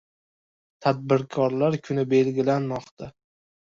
Tadbirkorlar 0.85 1.79
kuni 1.87 2.09
belgilanmoqda 2.17 3.17